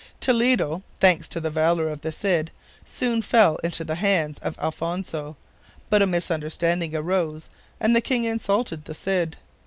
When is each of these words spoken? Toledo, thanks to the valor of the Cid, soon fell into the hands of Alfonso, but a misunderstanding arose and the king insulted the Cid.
Toledo, 0.19 0.81
thanks 0.99 1.27
to 1.27 1.39
the 1.39 1.51
valor 1.51 1.87
of 1.87 2.01
the 2.01 2.11
Cid, 2.11 2.49
soon 2.83 3.21
fell 3.21 3.57
into 3.57 3.83
the 3.83 3.93
hands 3.93 4.39
of 4.39 4.57
Alfonso, 4.57 5.37
but 5.91 6.01
a 6.01 6.07
misunderstanding 6.07 6.95
arose 6.95 7.49
and 7.79 7.95
the 7.95 8.01
king 8.01 8.23
insulted 8.23 8.85
the 8.85 8.95
Cid. 8.95 9.37